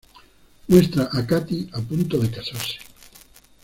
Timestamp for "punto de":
1.79-2.31